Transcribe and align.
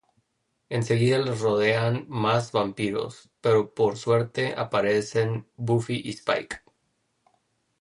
En 0.77 0.85
seguida 0.85 1.17
les 1.25 1.41
rodean 1.41 2.05
más 2.09 2.51
vampiros, 2.51 3.29
pero 3.39 3.71
por 3.75 3.97
suerte 3.97 4.55
aparecen 4.57 5.45
Buffy 5.57 6.01
y 6.03 6.09
Spike. 6.09 6.63